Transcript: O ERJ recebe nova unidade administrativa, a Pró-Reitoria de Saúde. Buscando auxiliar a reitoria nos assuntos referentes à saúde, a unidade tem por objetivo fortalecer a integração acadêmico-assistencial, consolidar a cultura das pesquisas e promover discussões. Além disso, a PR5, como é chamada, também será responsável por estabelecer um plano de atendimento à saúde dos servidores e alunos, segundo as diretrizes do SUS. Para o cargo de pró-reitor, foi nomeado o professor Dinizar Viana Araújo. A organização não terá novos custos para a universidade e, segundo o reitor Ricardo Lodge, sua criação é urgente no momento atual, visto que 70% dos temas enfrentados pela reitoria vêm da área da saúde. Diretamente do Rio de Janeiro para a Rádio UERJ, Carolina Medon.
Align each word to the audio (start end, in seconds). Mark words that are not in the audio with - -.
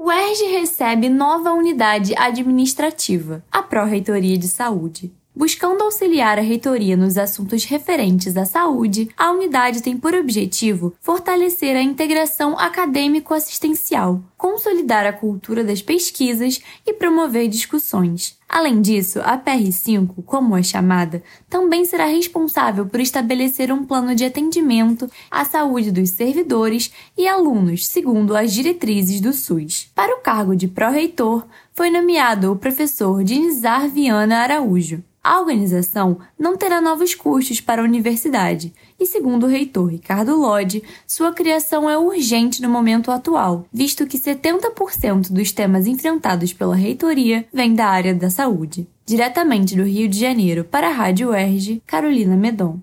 O 0.00 0.12
ERJ 0.12 0.46
recebe 0.52 1.08
nova 1.08 1.52
unidade 1.52 2.14
administrativa, 2.16 3.44
a 3.50 3.60
Pró-Reitoria 3.60 4.38
de 4.38 4.46
Saúde. 4.46 5.12
Buscando 5.34 5.82
auxiliar 5.82 6.38
a 6.38 6.40
reitoria 6.40 6.96
nos 6.96 7.18
assuntos 7.18 7.64
referentes 7.64 8.36
à 8.36 8.44
saúde, 8.44 9.08
a 9.16 9.32
unidade 9.32 9.82
tem 9.82 9.96
por 9.96 10.14
objetivo 10.14 10.94
fortalecer 11.00 11.76
a 11.76 11.82
integração 11.82 12.56
acadêmico-assistencial, 12.56 14.22
consolidar 14.36 15.04
a 15.04 15.12
cultura 15.12 15.64
das 15.64 15.82
pesquisas 15.82 16.60
e 16.86 16.92
promover 16.92 17.48
discussões. 17.48 18.38
Além 18.48 18.80
disso, 18.80 19.20
a 19.22 19.36
PR5, 19.36 20.24
como 20.24 20.56
é 20.56 20.62
chamada, 20.62 21.22
também 21.50 21.84
será 21.84 22.06
responsável 22.06 22.86
por 22.86 22.98
estabelecer 22.98 23.70
um 23.70 23.84
plano 23.84 24.14
de 24.14 24.24
atendimento 24.24 25.10
à 25.30 25.44
saúde 25.44 25.92
dos 25.92 26.10
servidores 26.10 26.90
e 27.16 27.28
alunos, 27.28 27.86
segundo 27.86 28.34
as 28.34 28.52
diretrizes 28.52 29.20
do 29.20 29.34
SUS. 29.34 29.90
Para 29.94 30.16
o 30.16 30.20
cargo 30.20 30.56
de 30.56 30.66
pró-reitor, 30.66 31.44
foi 31.74 31.90
nomeado 31.90 32.50
o 32.50 32.56
professor 32.56 33.22
Dinizar 33.22 33.86
Viana 33.88 34.38
Araújo. 34.38 35.04
A 35.22 35.40
organização 35.40 36.18
não 36.38 36.56
terá 36.56 36.80
novos 36.80 37.14
custos 37.14 37.60
para 37.60 37.82
a 37.82 37.84
universidade 37.84 38.72
e, 38.98 39.04
segundo 39.04 39.44
o 39.44 39.48
reitor 39.48 39.90
Ricardo 39.90 40.34
Lodge, 40.34 40.82
sua 41.06 41.32
criação 41.32 41.88
é 41.90 41.98
urgente 41.98 42.62
no 42.62 42.68
momento 42.70 43.10
atual, 43.10 43.66
visto 43.70 44.06
que 44.06 44.18
70% 44.18 45.30
dos 45.30 45.52
temas 45.52 45.86
enfrentados 45.86 46.54
pela 46.54 46.74
reitoria 46.74 47.46
vêm 47.52 47.74
da 47.74 47.86
área 47.86 48.14
da 48.14 48.30
saúde. 48.38 48.86
Diretamente 49.04 49.74
do 49.74 49.82
Rio 49.82 50.08
de 50.08 50.20
Janeiro 50.20 50.62
para 50.64 50.88
a 50.88 50.92
Rádio 50.92 51.30
UERJ, 51.30 51.82
Carolina 51.84 52.36
Medon. 52.36 52.78